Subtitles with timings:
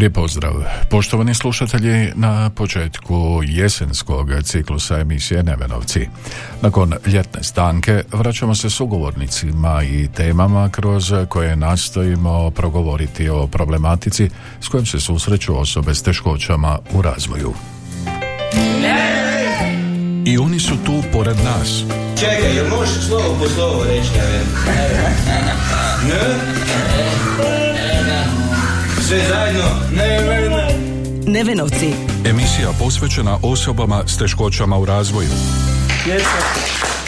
[0.00, 0.54] Lijep pozdrav.
[0.90, 6.08] Poštovani slušatelji, na početku jesenskog ciklusa emisije Nevenovci.
[6.62, 14.68] Nakon ljetne stanke vraćamo se sugovornicima i temama kroz koje nastojimo progovoriti o problematici s
[14.68, 17.54] kojom se susreću osobe s teškoćama u razvoju.
[20.24, 21.84] I oni su tu pored nas.
[22.20, 24.10] Čekaj, jel možeš slovo po slovo reći
[26.08, 27.69] Ne?
[29.10, 29.64] Sve zajedno?
[29.96, 30.68] Ne, ne, ne.
[31.32, 31.92] Nevenovci.
[32.24, 35.28] Emisija posvećena osobama s teškoćama u razvoju.
[35.28, 36.99] U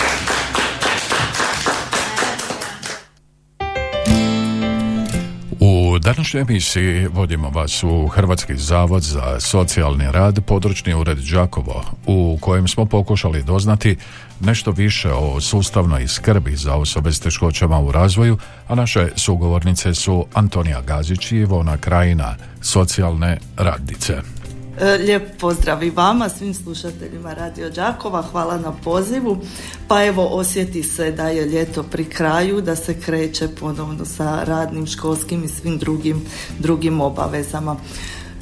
[6.15, 12.69] današnjoj emisiji vodimo vas u Hrvatski zavod za socijalni rad, područni ured Đakovo, u kojem
[12.69, 13.97] smo pokušali doznati
[14.41, 18.39] nešto više o sustavnoj skrbi za osobe s teškoćama u razvoju,
[18.69, 24.23] a naše sugovornice su Antonija Gazić i Ivona Krajina, socijalne radnice.
[24.81, 29.39] E, Lijep pozdrav i vama, svim slušateljima Radio Đakova, hvala na pozivu.
[29.89, 34.87] Pa evo osjeti se da je ljeto pri kraju, da se kreće ponovno sa radnim,
[34.87, 36.23] školskim i svim drugim,
[36.59, 37.77] drugim obavezama.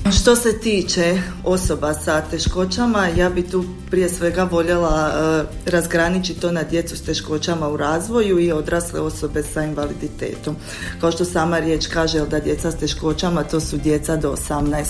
[0.08, 6.52] Što se tiče osoba sa teškoćama, ja bi tu prije svega voljela e, razgraničiti to
[6.52, 10.56] na djecu s teškoćama u razvoju i odrasle osobe sa invaliditetom.
[11.00, 14.84] Kao što sama riječ kaže, da djeca s teškoćama to su djeca do 18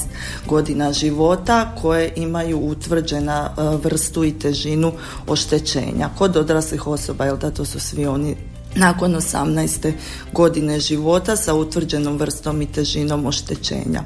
[0.47, 4.93] godina života koje imaju utvrđena e, vrstu i težinu
[5.27, 6.09] oštećenja.
[6.19, 8.37] Kod odraslih osoba, jel da to su svi oni
[8.75, 9.93] nakon 18.
[10.33, 14.03] godine života sa utvrđenom vrstom i težinom oštećenja.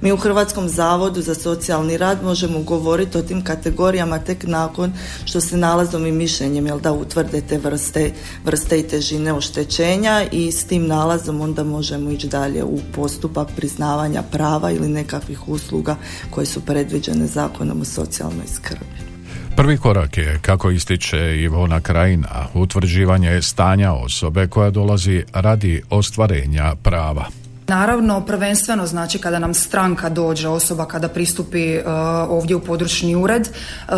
[0.00, 4.92] Mi u Hrvatskom zavodu za socijalni rad možemo govoriti o tim kategorijama tek nakon
[5.24, 8.12] što se nalazom i mišljenjem jel da utvrde te vrste,
[8.44, 14.22] vrste i težine oštećenja i s tim nalazom onda možemo ići dalje u postupak priznavanja
[14.22, 15.96] prava ili nekakvih usluga
[16.30, 19.15] koje su predviđene zakonom o socijalnoj skrbi.
[19.56, 27.24] Prvi korak je, kako ističe Ivona Krajina, utvrđivanje stanja osobe koja dolazi radi ostvarenja prava.
[27.68, 31.84] Naravno, prvenstveno znači kada nam stranka dođe, osoba kada pristupi uh,
[32.28, 33.94] ovdje u područni ured, uh,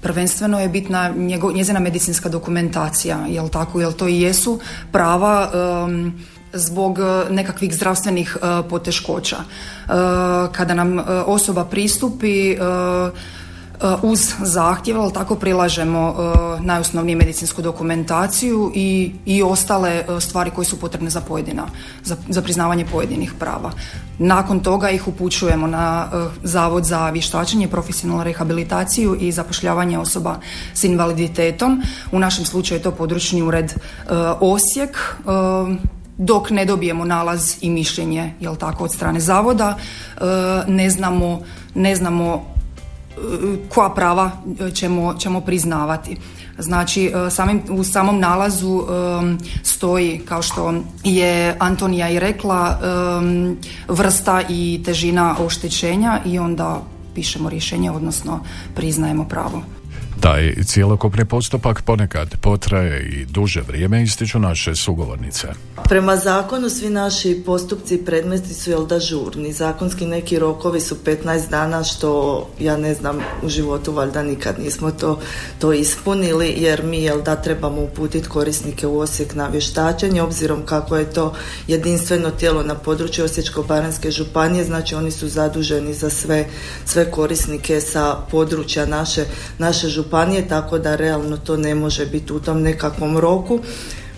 [0.00, 4.60] prvenstveno je bitna njego, njezina medicinska dokumentacija, jel tako, jel to i jesu
[4.92, 5.50] prava
[5.84, 6.12] um,
[6.52, 6.98] zbog
[7.30, 9.36] nekakvih zdravstvenih uh, poteškoća.
[10.52, 12.56] Kada nam osoba pristupi
[14.02, 20.64] uz zahtjev, ali tako prilažemo uh, najosnovniju medicinsku dokumentaciju i, i ostale uh, stvari koje
[20.64, 21.66] su potrebne za pojedina,
[22.04, 23.72] za, za priznavanje pojedinih prava.
[24.18, 30.36] Nakon toga ih upućujemo na uh, Zavod za vještačenje, profesionalnu rehabilitaciju i zapošljavanje osoba
[30.74, 31.82] s invaliditetom.
[32.12, 33.74] U našem slučaju je to područni ured
[34.40, 35.16] Osijek,
[36.18, 39.76] dok ne dobijemo nalaz i mišljenje jel tako od strane zavoda
[40.66, 41.40] ne znamo
[41.74, 42.55] ne znamo
[43.68, 44.30] koja prava
[44.74, 46.16] ćemo, ćemo priznavati.
[46.58, 52.78] Znači, samim, u samom nalazu um, stoji, kao što je Antonija i rekla,
[53.18, 53.56] um,
[53.88, 56.82] vrsta i težina oštećenja i onda
[57.14, 58.40] pišemo rješenje, odnosno
[58.74, 59.75] priznajemo pravo.
[60.20, 65.48] Taj cjelokupni postupak ponekad potraje i duže vrijeme ističu naše sugovornice.
[65.88, 69.52] Prema zakonu svi naši postupci i predmeti su jel da žurni.
[69.52, 74.90] Zakonski neki rokovi su 15 dana što ja ne znam u životu valjda nikad nismo
[74.90, 75.20] to,
[75.58, 80.96] to ispunili jer mi jel da trebamo uputiti korisnike u Osijek na vještačenje obzirom kako
[80.96, 81.34] je to
[81.68, 86.46] jedinstveno tijelo na području Osječko-baranjske županije znači oni su zaduženi za sve,
[86.84, 89.24] sve korisnike sa područja naše,
[89.58, 90.05] naše županije
[90.48, 93.60] tako da realno to ne može biti u tom nekakvom roku.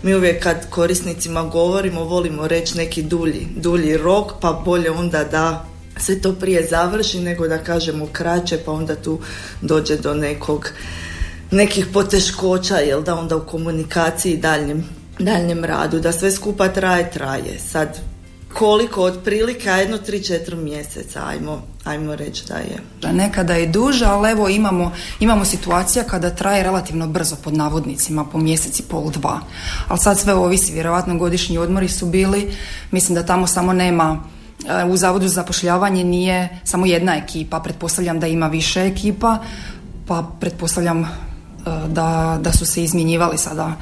[0.02, 5.64] Mi uvijek kad korisnicima govorimo volimo reći neki dulji, dulji rok pa bolje onda da
[5.98, 9.18] se to prije završi nego da kažemo kraće pa onda tu
[9.62, 10.70] dođe do nekog
[11.50, 14.36] nekih poteškoća jel da onda u komunikaciji i
[15.18, 16.00] daljnjem radu.
[16.00, 17.58] Da sve skupa traje traje.
[17.58, 18.00] Sad
[18.58, 23.12] koliko otprilike, jedno 3-4 mjeseca, ajmo, ajmo reći da je.
[23.12, 28.38] Nekada je duže, ali evo imamo, imamo situacija kada traje relativno brzo pod navodnicima, po
[28.38, 29.40] mjeseci, pol, dva.
[29.88, 32.52] Ali sad sve ovisi, vjerojatno godišnji odmori su bili,
[32.90, 34.22] mislim da tamo samo nema
[34.68, 39.38] e, u Zavodu za zapošljavanje nije samo jedna ekipa, pretpostavljam da ima više ekipa,
[40.06, 41.28] pa pretpostavljam
[41.68, 43.72] E, da, da su se izmjenjivali sada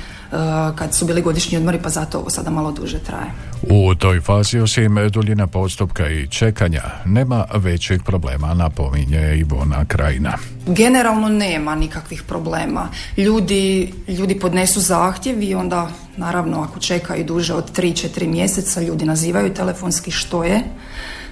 [0.75, 3.31] kad su bili godišnji odmori pa zato ovo sada malo duže traje.
[3.62, 10.32] U toj fazi osim duljina postupka i čekanja nema većih problema, napominje Ivona Krajina.
[10.67, 12.88] Generalno nema nikakvih problema.
[13.17, 19.55] Ljudi, ljudi podnesu zahtjev i onda naravno ako čekaju duže od 3-4 mjeseca ljudi nazivaju
[19.55, 20.62] telefonski što je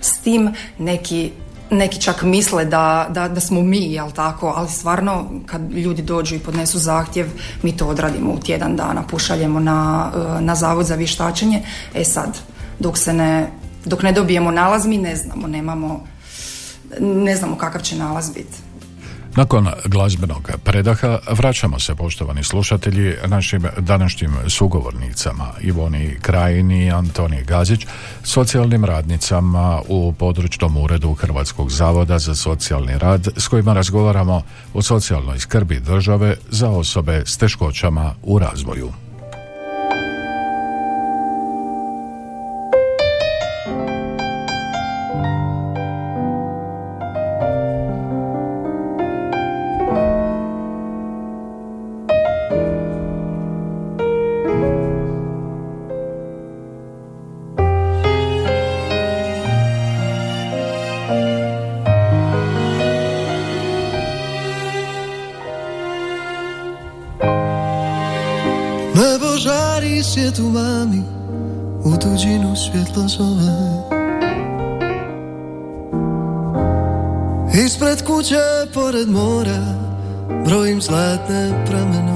[0.01, 1.31] s tim neki
[1.71, 6.35] neki čak misle da, da, da smo mi, jel tako, ali stvarno kad ljudi dođu
[6.35, 7.31] i podnesu zahtjev,
[7.63, 11.63] mi to odradimo u tjedan dana, pušaljemo na, e, na zavod za vještačenje.
[11.95, 12.39] E sad,
[12.79, 13.51] dok se ne,
[13.85, 16.05] dok ne dobijemo nalaz, mi ne znamo, nemamo,
[17.01, 18.57] ne znamo kakav će nalaz biti.
[19.37, 27.87] Nakon glazbenog predaha vraćamo se, poštovani slušatelji, našim današnjim sugovornicama Ivoni Krajini i Antoni Gazić,
[28.23, 34.43] socijalnim radnicama u područnom uredu Hrvatskog zavoda za socijalni rad s kojima razgovaramo
[34.75, 39.04] o socijalnoj skrbi države za osobe s teškoćama u razvoju.
[70.35, 71.03] Svijetu mami
[71.85, 73.85] U tuđinu svjetlo zove.
[77.65, 79.75] Ispred kuće pored mora
[80.47, 82.14] Brojim zlatne pramenove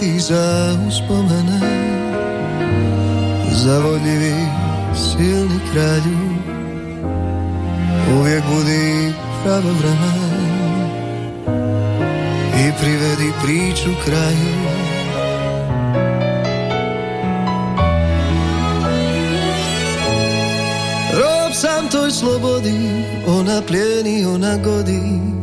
[0.00, 1.60] ti za uspomene
[3.52, 4.34] Zavodljivi
[4.94, 6.18] silni kralju.
[8.18, 9.12] Uvijek budi
[9.42, 10.32] pravovremen
[12.56, 14.82] I privedi priču kraju.
[21.12, 25.41] Rob sam toj slobodi Ona plijeni, ona godi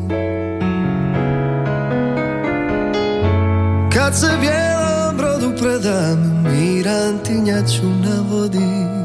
[4.10, 8.99] Kad se bijelom brodu predam Miran tinjaču na vodi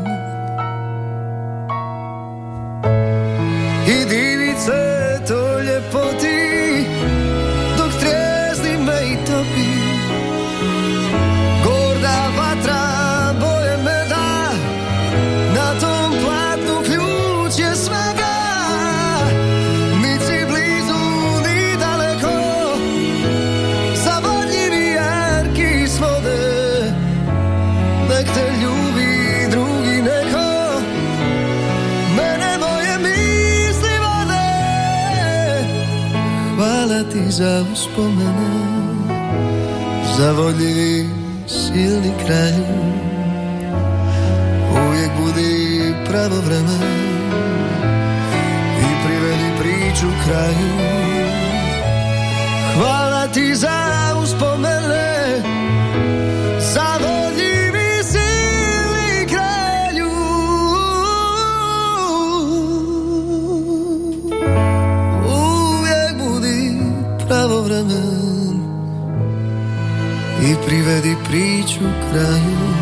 [37.36, 38.50] za uspomene
[40.18, 41.08] Zavodljivi
[41.46, 42.64] silni kralju
[44.86, 46.78] Uvijek budi pravo vreme
[48.80, 50.94] I privedi priču kraju.
[52.74, 53.73] Hvala ti za
[70.42, 72.74] i privedi priču kraju.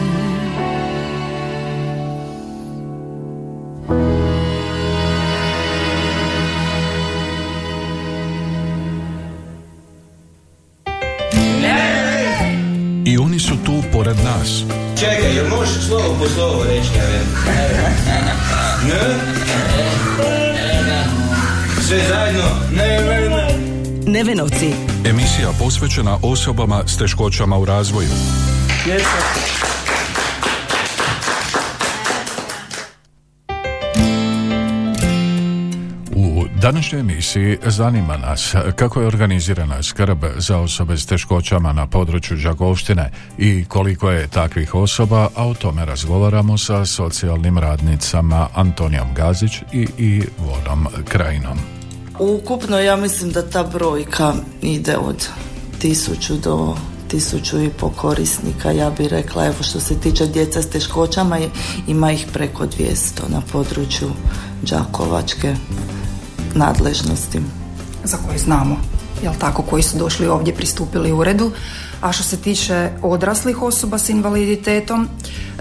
[13.05, 14.63] I oni su tu pored nas.
[14.99, 17.23] Čekaj, jel možeš slovo po slovo reći, ne?
[21.81, 22.63] Sve zajedno,
[24.13, 24.73] Nevenovci.
[25.05, 28.09] Emisija posvećena osobama s teškoćama u razvoju.
[36.15, 42.37] U današnjoj emisiji zanima nas kako je organizirana skrb za osobe s teškoćama na području
[42.37, 49.53] Đakovštine i koliko je takvih osoba, a o tome razgovaramo sa socijalnim radnicama Antonijom Gazić
[49.73, 51.82] i Ivonom Krajinom.
[52.23, 55.29] Ukupno ja mislim da ta brojka ide od
[55.79, 56.77] tisuću do
[57.09, 58.71] tisuću i po korisnika.
[58.71, 61.39] Ja bih rekla, evo što se tiče djeca s teškoćama,
[61.87, 64.11] ima ih preko 200 na području
[64.63, 65.55] Đakovačke
[66.55, 67.41] nadležnosti.
[68.05, 68.77] za koje znamo,
[69.23, 71.51] jel tako, koji su došli ovdje, pristupili uredu.
[72.01, 75.09] A što se tiče odraslih osoba s invaliditetom,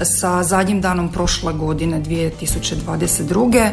[0.01, 3.71] sa zadnjim danom prošle godine 2022.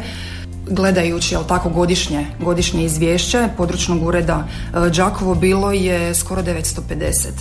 [0.70, 7.26] Gledajući jel tako godišnje, godišnje izvješće područnog ureda e, Đakovo bilo je skoro 950.
[7.26, 7.32] E,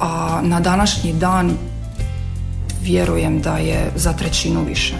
[0.00, 1.52] a na današnji dan
[2.82, 4.94] vjerujem da je za trećinu više.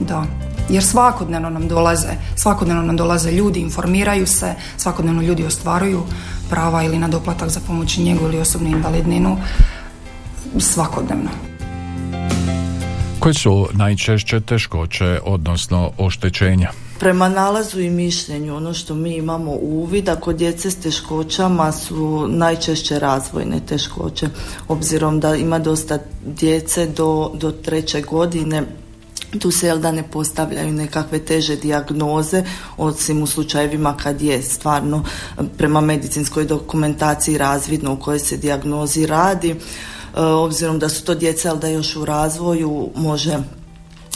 [0.00, 0.24] Da.
[0.68, 6.02] Jer svakodnevno nam dolaze, svakodnevno nam dolaze ljudi, informiraju se, svakodnevno ljudi ostvaruju
[6.50, 9.36] prava ili na doplatak za pomoć i njegu ili osobnu invalidninu
[10.58, 11.51] svakodnevno.
[13.22, 16.70] Koje su najčešće teškoće, odnosno oštećenja?
[16.98, 22.98] Prema nalazu i mišljenju, ono što mi imamo uvid, kod djece s teškoćama su najčešće
[22.98, 24.28] razvojne teškoće,
[24.68, 28.62] obzirom da ima dosta djece do, do treće godine
[29.38, 32.44] tu se jel da ne postavljaju nekakve teže dijagnoze
[32.76, 35.04] osim u slučajevima kad je stvarno
[35.58, 39.56] prema medicinskoj dokumentaciji razvidno u kojoj se dijagnozi radi
[40.14, 43.38] obzirom da su to djeca jel da još u razvoju može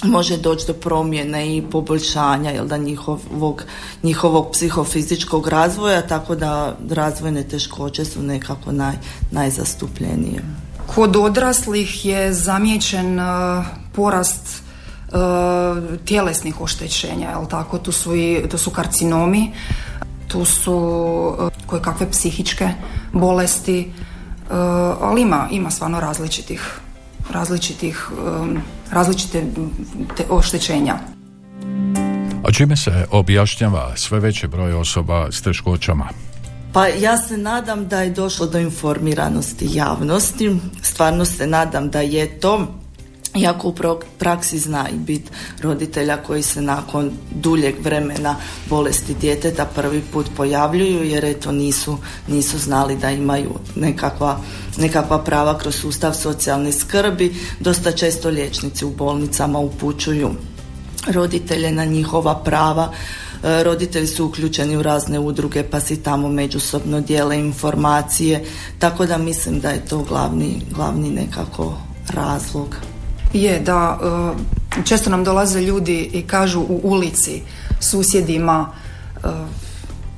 [0.02, 3.64] može doći do promjene i poboljšanja jel da njihovog,
[4.02, 8.94] njihovog psihofizičkog razvoja tako da razvojne teškoće su nekako naj,
[9.30, 10.42] najzastupljenije.
[10.94, 13.22] Kod odraslih je zamijećen e,
[13.92, 15.12] porast e,
[16.04, 17.78] tjelesnih oštećenja, jel tako?
[17.78, 19.52] Tu su, i, tu su karcinomi,
[20.28, 21.34] tu su
[21.66, 22.68] koje kakve psihičke
[23.12, 23.92] bolesti,
[25.00, 26.80] ali ima, ima stvarno različitih
[27.30, 28.08] različitih
[28.90, 29.44] različite
[30.16, 30.94] te oštećenja.
[32.44, 36.08] A čime se objašnjava sve veći broj osoba s teškoćama?
[36.72, 42.40] Pa ja se nadam da je došlo do informiranosti javnosti, stvarno se nadam da je
[42.40, 42.66] to
[43.36, 43.74] iako u
[44.18, 45.30] praksi zna i bit
[45.62, 48.36] roditelja koji se nakon duljeg vremena
[48.70, 54.40] bolesti djeteta prvi put pojavljuju jer eto nisu, nisu znali da imaju nekakva,
[54.76, 57.34] nekakva prava kroz sustav socijalne skrbi.
[57.60, 60.30] Dosta često liječnici u bolnicama upućuju
[61.06, 62.92] roditelje na njihova prava.
[63.44, 68.44] E, Roditelji su uključeni u razne udruge pa si tamo međusobno dijele informacije,
[68.78, 71.78] tako da mislim da je to glavni, glavni nekako
[72.08, 72.76] razlog.
[73.33, 73.99] Je da
[74.78, 77.42] e, često nam dolaze ljudi i kažu u ulici
[77.80, 78.68] susjedima
[79.14, 79.28] e,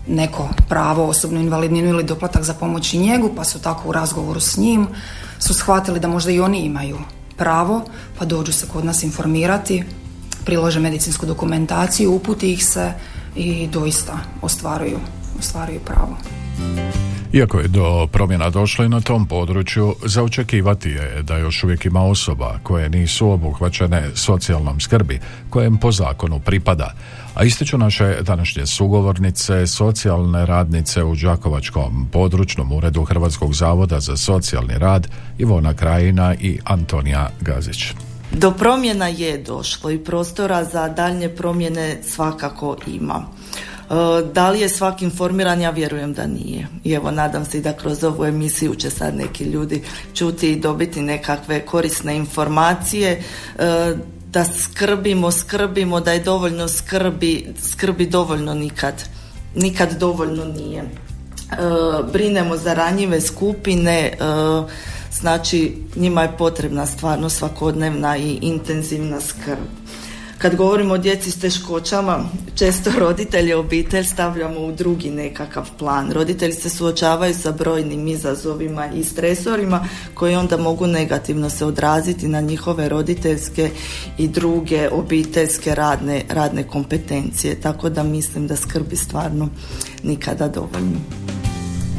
[0.09, 4.41] neko pravo, osobnu invalidninu ili doplatak za pomoć i njegu, pa su tako u razgovoru
[4.41, 4.89] s njim
[5.39, 6.99] su shvatili da možda i oni imaju
[7.37, 7.85] pravo,
[8.19, 9.85] pa dođu se kod nas informirati,
[10.45, 12.93] prilože medicinsku dokumentaciju, uputi ih se
[13.37, 14.99] i doista ostvaruju,
[15.39, 16.17] ostvaruju pravo.
[17.33, 21.85] Iako je do promjena došlo i na tom području, za očekivati je da još uvijek
[21.85, 25.21] ima osoba koje nisu obuhvaćene socijalnom skrbi,
[25.51, 26.95] kojem po zakonu pripada.
[27.35, 34.79] A ističu naše današnje sugovornice, socijalne radnice u Đakovačkom područnom uredu Hrvatskog zavoda za socijalni
[34.79, 35.09] rad
[35.39, 37.85] Ivona Krajina i Antonija Gazić.
[38.33, 43.27] Do promjena je došlo i prostora za daljnje promjene svakako ima.
[43.91, 45.61] E, Da li je svaki informiran?
[45.61, 46.67] Ja vjerujem da nije.
[46.85, 49.83] I evo, nadam se da kroz ovu emisiju će sad neki ljudi
[50.15, 53.23] čuti i dobiti nekakve korisne informacije
[53.59, 53.95] e,
[54.33, 59.05] da skrbimo, skrbimo, da je dovoljno skrbi, skrbi dovoljno nikad.
[59.55, 60.81] Nikad dovoljno nije.
[60.81, 60.87] E,
[62.13, 64.13] Brinemo za ranjive skupine,
[65.13, 69.88] znači njima je potrebna stvarno svakodnevna i intenzivna skrb.
[70.39, 76.13] Kad govorimo o djeci s teškoćama, često roditelje obitelj stavljamo u drugi nekakav plan.
[76.13, 82.41] Roditelji se suočavaju sa brojnim izazovima i stresorima koji onda mogu negativno se odraziti na
[82.41, 83.71] njihove roditeljske
[84.19, 87.61] i druge obiteljske radne, radne kompetencije.
[87.61, 89.49] Tako da mislim da skrbi stvarno
[90.03, 90.99] nikada dovoljno.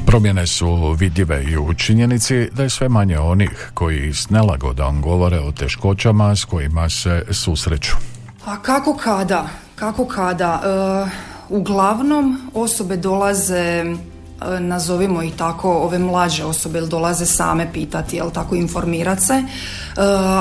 [0.06, 5.40] Promjene su vidljive i u činjenici da je sve manje onih koji s nelagodom govore
[5.40, 8.19] o teškoćama s kojima se susreću.
[8.46, 9.48] A kako kada?
[9.76, 10.62] Kako kada?
[10.64, 11.10] E,
[11.50, 13.96] uglavnom osobe dolaze
[14.60, 19.44] nazovimo ih tako, ove mlađe osobe dolaze same pitati, jel tako, informirati se,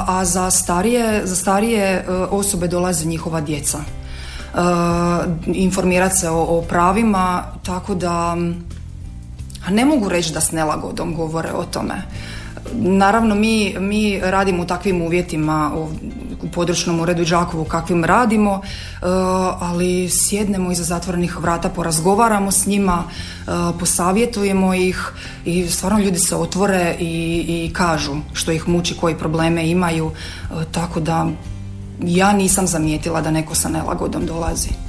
[0.07, 3.79] a za starije, za starije osobe dolaze njihova djeca.
[5.47, 8.37] Informirati se o, o pravima, tako da
[9.71, 12.03] ne mogu reći da s nelagodom govore o tome.
[12.75, 15.73] Naravno, mi, mi radimo u takvim uvjetima
[16.43, 19.07] u područnom uredu Đakovu kakvim radimo, e,
[19.61, 25.13] ali sjednemo iza zatvorenih vrata, porazgovaramo s njima, e, posavjetujemo ih
[25.45, 30.65] i stvarno ljudi se otvore i, i kažu što ih muči, koji probleme imaju, e,
[30.73, 31.27] tako da
[32.01, 34.88] ja nisam zamijetila da neko sa nelagodom dolazi.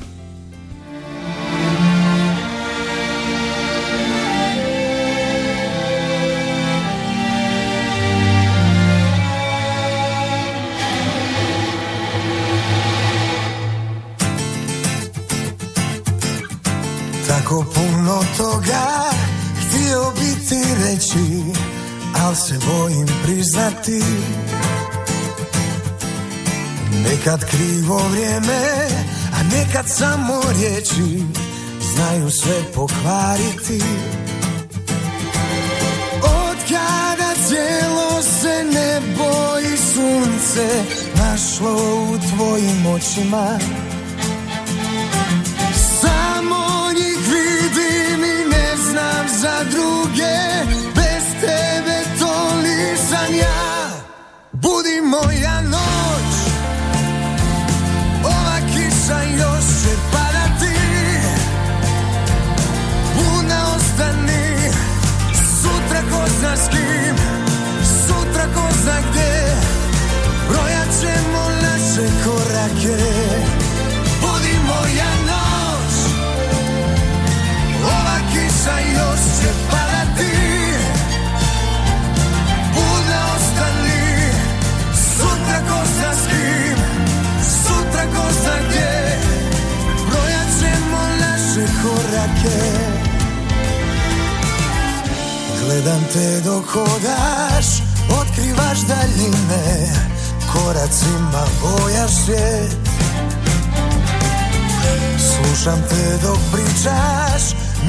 [20.90, 21.44] Reći
[22.26, 24.04] Al se bojim priznati.
[27.04, 28.88] Nekad krivo vrijeme
[29.34, 31.24] A nekad samo riječi
[31.94, 33.82] Znaju sve pokvariti.
[36.24, 40.84] Od kada cijelo se nebo i sunce
[41.16, 41.74] Našlo
[42.14, 43.60] u tvojim očima
[49.42, 50.79] za druge
[54.80, 56.32] Budi moja noć.
[58.24, 60.76] Ova kiša još će padati.
[63.16, 64.72] Buna ostani.
[65.62, 67.16] Sutra ko zna s kim
[68.08, 69.56] Sutra ko zna gdje.
[70.50, 73.09] Brojat ćemo naše korake
[95.70, 97.66] Gledam te dok hodaš
[98.22, 99.94] Otkrivaš daljine
[100.54, 102.78] Koracima bojaš svijet
[105.18, 107.42] Slušam te dok pričaš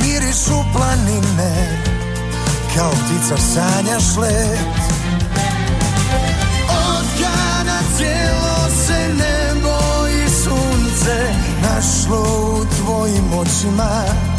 [0.03, 1.83] Mirišu planine
[2.77, 4.81] Kao ptica sanjaš let.
[6.69, 7.07] Od
[7.97, 12.23] cijelo se nebo i sunce Našlo
[12.61, 14.30] u tvojim očima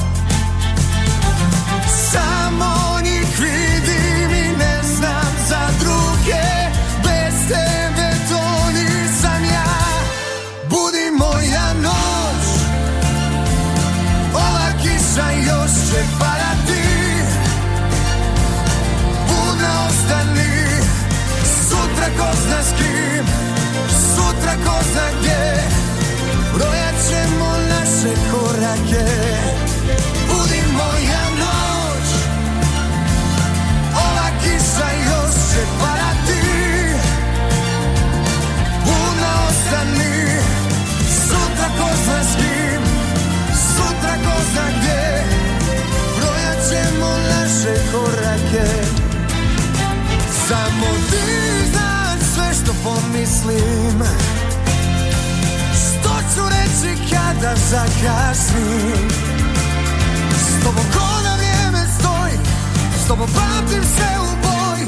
[57.41, 59.09] kada zakasnim.
[60.33, 62.37] S tobom ko na vrijeme stoji
[63.03, 64.85] S tobom pamtim sve u boj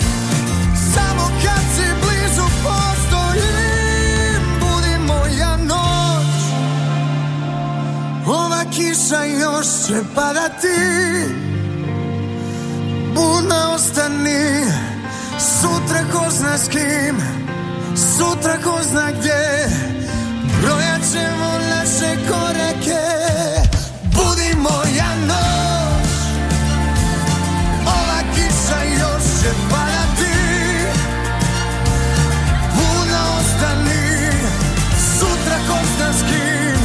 [0.93, 6.27] Samo kad si blizu postojim Budi moja noć.
[8.27, 10.77] Ova kiša još će padati
[13.15, 14.65] Budna ostani.
[15.39, 17.15] Sutra ko zna s kim
[17.95, 19.69] Sutra ko zna gdje
[20.61, 21.62] Brojat ćemo
[21.93, 23.03] naše korake
[24.03, 26.10] Budi moja noć.
[27.86, 30.34] Ova kiša još će padati
[32.75, 34.32] Budna ostani
[35.19, 36.79] Sutra ko zna s kim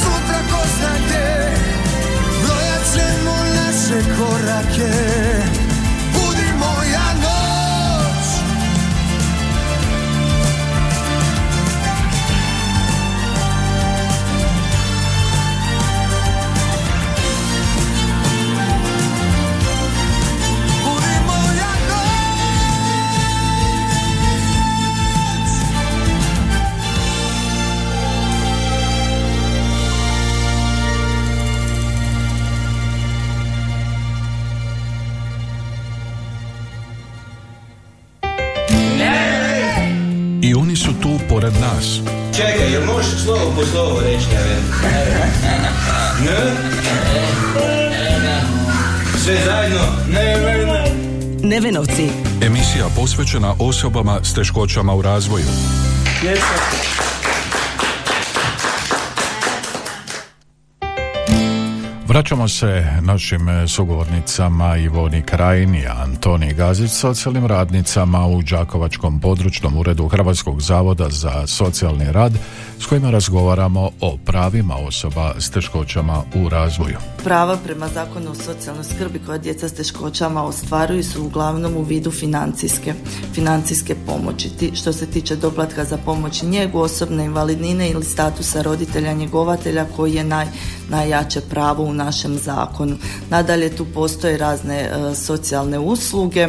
[0.00, 1.50] Sutra ko zna gdje.
[2.42, 5.27] Brojat ćemo naše korake
[43.58, 44.56] po slovo reći, ne?
[49.24, 49.80] Sve zajedno?
[50.08, 50.92] Ne, ne, ne.
[51.42, 52.08] Nevenovci.
[52.42, 55.44] Emisija posvećena osobama s teškoćama u razvoju.
[62.08, 70.08] Vraćamo se našim sugovornicama Ivoni Krajin i Antoni Gazić, socijalnim radnicama u Đakovačkom područnom uredu
[70.08, 72.32] Hrvatskog zavoda za socijalni rad
[72.80, 76.96] s kojima razgovaramo o pravima osoba s teškoćama u razvoju.
[77.24, 82.10] Prava prema zakonu o socijalnoj skrbi koja djeca s teškoćama ostvaruju su uglavnom u vidu
[82.10, 82.94] financijske,
[83.34, 84.50] financijske pomoći.
[84.74, 90.24] Što se tiče doplatka za pomoć njegu, osobne invalidnine ili statusa roditelja njegovatelja koji je
[90.24, 90.46] naj,
[90.88, 92.96] najjače pravo u našem zakonu.
[93.30, 96.48] Nadalje tu postoje razne e, socijalne usluge,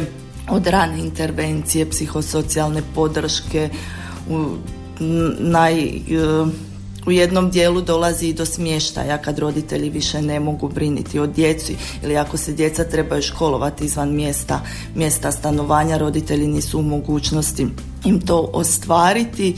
[0.50, 3.70] od rane intervencije, psihosocijalne podrške,
[4.30, 4.44] u,
[5.38, 6.00] naj, e,
[7.06, 11.76] u jednom dijelu dolazi i do smještaja kad roditelji više ne mogu briniti o djeci
[12.02, 14.60] ili ako se djeca trebaju školovati izvan mjesta,
[14.94, 17.66] mjesta stanovanja, roditelji nisu u mogućnosti
[18.04, 19.56] im to ostvariti.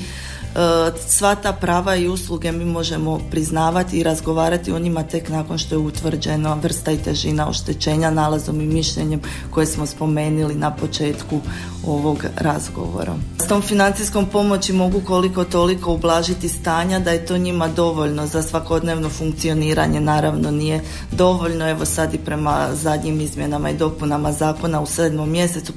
[0.54, 5.58] E, sva ta prava i usluge mi možemo priznavati i razgovarati o njima tek nakon
[5.58, 11.40] što je utvrđena vrsta i težina oštećenja nalazom i mišljenjem koje smo spomenuli na početku
[11.86, 13.14] ovog razgovora.
[13.44, 18.42] S tom financijskom pomoći mogu koliko toliko ublažiti stanja da je to njima dovoljno za
[18.42, 20.00] svakodnevno funkcioniranje.
[20.00, 20.80] Naravno nije
[21.12, 21.68] dovoljno.
[21.68, 25.72] Evo sad i prema zadnjim izmjenama i dopunama zakona u sedmom mjesecu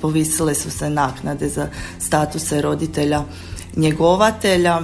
[0.00, 3.24] povisile su se naknade za statuse roditelja
[3.76, 4.80] njegovatelja,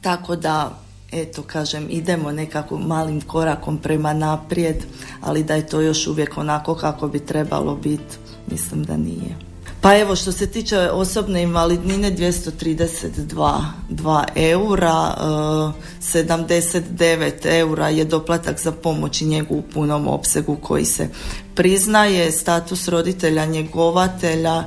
[0.00, 0.78] tako da
[1.12, 4.76] eto kažem idemo nekako malim korakom prema naprijed,
[5.20, 8.16] ali da je to još uvijek onako kako bi trebalo biti,
[8.50, 9.36] mislim da nije.
[9.84, 15.14] Pa evo što se tiče osobne invalidnine 232 2 eura,
[16.00, 21.08] 79 e, eura je doplatak za pomoć i njegu u punom opsegu koji se
[21.54, 24.64] priznaje, status roditelja njegovatelja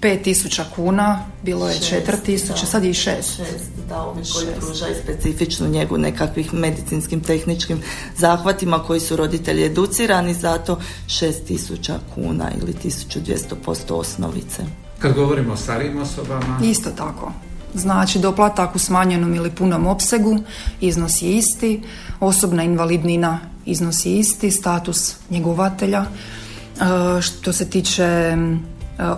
[0.00, 3.00] 5000 kuna, bilo je 4000, sad je i 6.
[3.16, 7.82] Šest, da, ovi koji pružaju specifičnu njegu nekakvih medicinskim, tehničkim
[8.16, 14.62] zahvatima koji su roditelji educirani, zato 6000 kuna ili 1200% osnovice.
[14.98, 16.60] Kad govorimo o starijim osobama?
[16.64, 17.32] Isto tako.
[17.74, 20.38] Znači doplatak u smanjenom ili punom opsegu,
[20.80, 21.82] iznos je isti,
[22.20, 26.04] osobna invalidnina iznos je isti, status njegovatelja.
[26.04, 28.36] E, što se tiče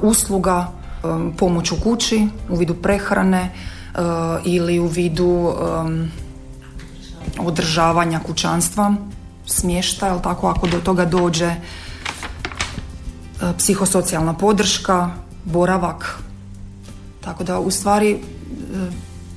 [0.02, 3.50] usluga, e, pomoć u kući, u vidu prehrane e,
[4.44, 5.54] ili u vidu
[7.38, 8.94] održavanja kućanstva,
[9.46, 11.54] smješta, jel tako, ako do toga dođe
[13.58, 15.10] psihosocijalna podrška,
[15.44, 16.18] boravak.
[17.20, 18.18] Tako da u stvari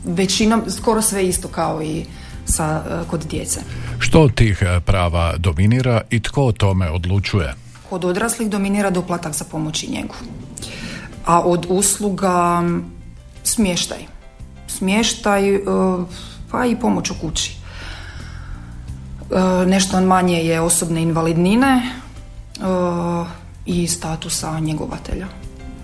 [0.06, 2.06] većina, skoro sve isto kao i
[2.46, 3.60] sa, kod djece.
[4.00, 7.54] Što od tih prava dominira i tko o tome odlučuje?
[7.92, 10.16] Kod odraslih dominira doplatak za pomoć i njegu.
[11.26, 12.64] A od usluga
[13.44, 14.06] smještaj.
[14.68, 15.62] Smještaj e,
[16.52, 17.58] pa i pomoć u kući.
[19.32, 21.92] E, nešto manje je osobne invalidnine e,
[23.66, 25.28] i statusa njegovatelja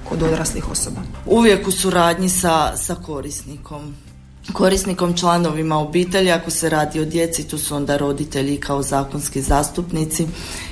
[0.10, 1.02] kod odraslih osoba.
[1.26, 3.96] Uvijek u suradnji sa, sa korisnikom
[4.54, 10.28] korisnikom članovima obitelji ako se radi o djeci tu su onda roditelji kao zakonski zastupnici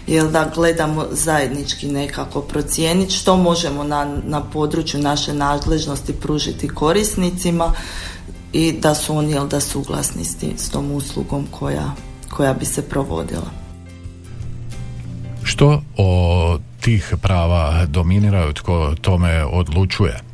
[0.07, 7.73] jer da gledamo zajednički nekako procijeniti što možemo na, na području naše nadležnosti pružiti korisnicima
[8.53, 11.91] i da su oni jel da suglasni s, s tom uslugom koja,
[12.29, 13.65] koja bi se provodila.
[15.43, 20.24] Što o tih prava dominiraju, tko tome odlučuje?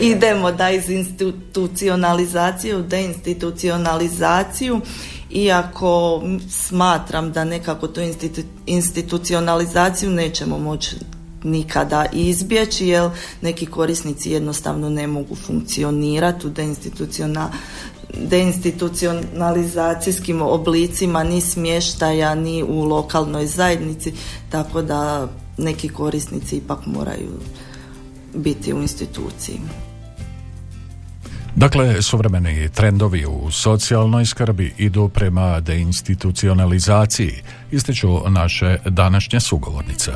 [0.00, 4.80] Idemo da iz institucionalizacije u deinstitucionalizaciju.
[5.30, 8.00] Iako smatram da nekako tu
[8.66, 10.96] institucionalizaciju nećemo moći
[11.44, 16.50] nikada izbjeći jer neki korisnici jednostavno ne mogu funkcionirati u
[18.14, 24.12] deinstitucionalizacijskim oblicima ni smještaja ni u lokalnoj zajednici
[24.50, 25.28] tako da
[25.58, 27.30] neki korisnici ipak moraju
[28.34, 29.60] biti u instituciji.
[31.56, 40.12] Dakle, suvremeni trendovi u socijalnoj skrbi idu prema deinstitucionalizaciji, ističu naše današnje sugovornice.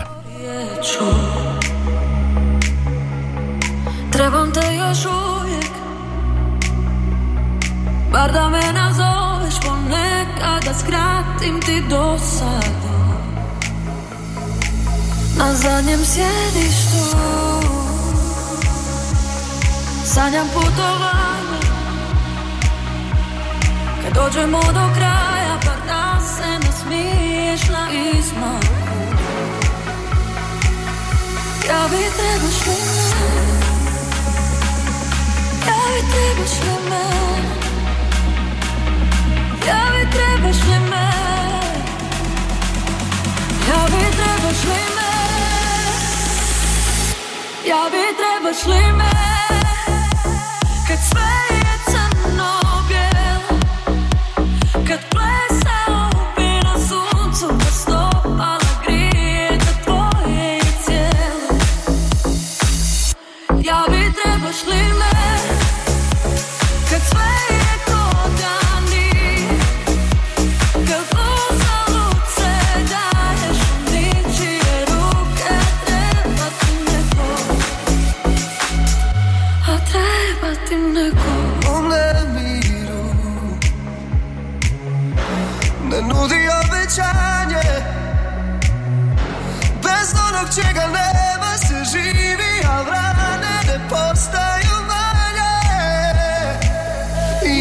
[4.12, 5.72] Trebam te još uvijek
[8.12, 12.98] Bar da me nazoveš ponekad skratim ti dosadu
[15.38, 17.47] Na zadnjem sjedištu
[20.14, 21.60] Sanjam putovanje.
[24.02, 28.74] Kad dođemo do kraja Par da se nasmiješ na izmaku
[31.68, 33.28] Ja bi trebaš li me
[35.66, 37.06] Ja bi trebaš li me
[39.66, 41.10] Ja bi trebaš li me
[43.68, 45.12] Ja bi trebaš li me
[47.68, 49.37] Ja bi trebaš li me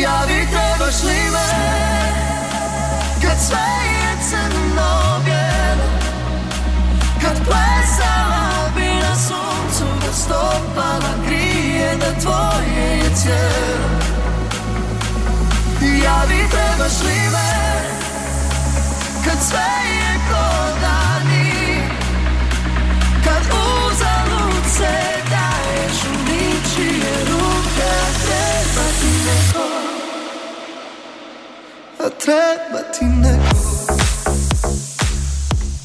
[0.02, 1.50] Ja bi trebaš li me
[3.22, 5.90] Kad sve je crno bijelo
[7.22, 13.90] Kad plesala bi na suncu Da stopala grije da tvoje je cijelo.
[16.04, 17.50] Ja bi trebaš li me
[19.26, 19.68] Kad sve
[20.00, 20.46] je ko
[20.82, 21.90] da nije
[23.24, 23.67] Kad uzalud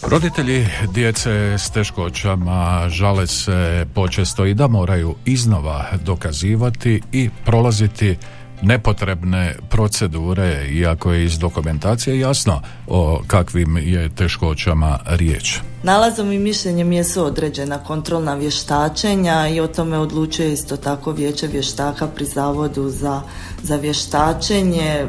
[0.02, 8.16] Roditelji djece s teškoćama žale se počesto i da moraju iznova dokazivati i prolaziti
[8.62, 15.58] nepotrebne procedure, iako je iz dokumentacije jasno o kakvim je teškoćama riječ.
[15.82, 22.06] Nalazom i mišljenjem jesu određena kontrolna vještačenja i o tome odlučuje isto tako vijeće vještaka
[22.06, 23.22] pri Zavodu za,
[23.62, 25.06] za vještačenje.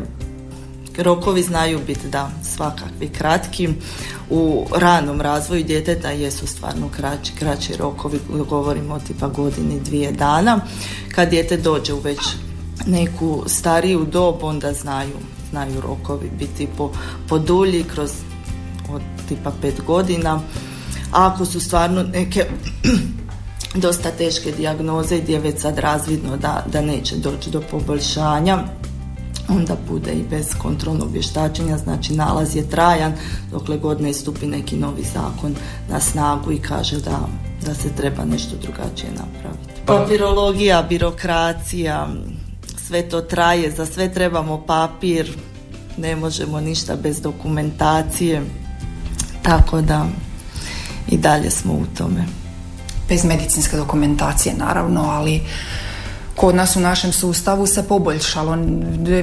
[0.98, 3.70] Rokovi znaju biti da svakakvi kratki.
[4.30, 10.60] U ranom razvoju djeteta jesu stvarno kraći, kraći rokovi, govorimo o tipa godini, dvije dana.
[11.16, 12.20] Kad dijete dođe u već
[12.86, 15.18] neku stariju dob, onda znaju,
[15.50, 16.92] znaju rokovi biti po,
[17.30, 18.12] po dulji kroz
[18.90, 20.42] od tipa pet godina.
[21.12, 22.46] A ako su stvarno neke
[23.76, 28.64] dosta teške dijagnoze gdje je već sad razvidno da, da neće doći do poboljšanja,
[29.56, 33.14] onda bude i bez kontrolnog vještačenja, znači nalaz je trajan
[33.52, 35.56] dokle god ne stupi neki novi zakon
[35.90, 37.20] na snagu i kaže da,
[37.66, 39.82] da se treba nešto drugačije napraviti.
[39.86, 42.08] Papirologija, birokracija,
[42.88, 45.38] sve to traje, za sve trebamo papir,
[45.98, 48.42] ne možemo ništa bez dokumentacije,
[49.42, 50.06] tako da
[51.08, 52.26] i dalje smo u tome.
[53.10, 55.42] Bez medicinske dokumentacije naravno, ali
[56.36, 58.58] kod nas u našem sustavu se poboljšalo.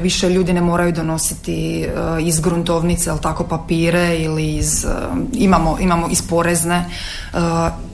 [0.01, 1.88] Više ljudi ne moraju donositi eh,
[2.20, 4.88] iz gruntovnice, ali tako papire ili iz, eh,
[5.33, 6.85] imamo, imamo iz porezne.
[7.35, 7.38] Eh,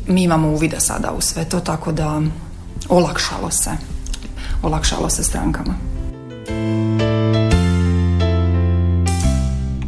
[0.06, 2.20] mi imamo uvide sada u sve to, tako da
[2.88, 3.70] olakšalo se.
[4.62, 5.74] Olakšalo se strankama.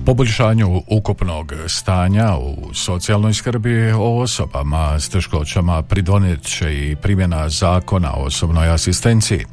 [0.09, 8.15] Poboljšanju ukupnog stanja u socijalnoj skrbi o osobama s teškoćama pridonijet će i primjena zakona
[8.17, 9.45] o osobnoj asistenciji.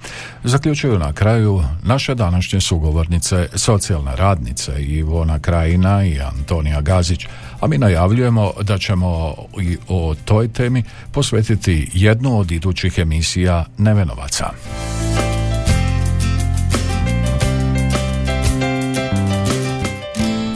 [0.43, 7.25] Zaključuju na kraju naše današnje sugovornice socijalne radnice Ivona Krajina i Antonija Gazić,
[7.59, 14.49] a mi najavljujemo da ćemo i o toj temi posvetiti jednu od idućih emisija Nevenovaca.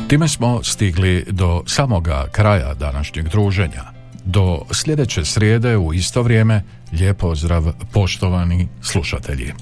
[0.10, 3.84] Time smo stigli do samoga kraja današnjeg druženja.
[4.26, 9.54] Do sljedeće srijede u isto vrijeme lijep pozdrav poštovani slušatelji.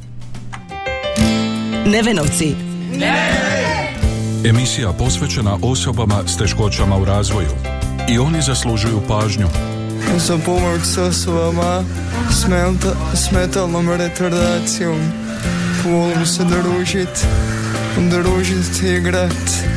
[1.86, 2.56] Nevenovci.
[4.46, 7.52] Emisija posvećena osobama s teškoćama u razvoju.
[8.10, 9.48] I oni zaslužuju pažnju.
[10.18, 11.84] Za pomoć s osobama
[12.32, 15.00] s, melta- s metalnom retardacijom.
[15.86, 17.26] Volim se družit,
[18.10, 19.77] družit i igrat.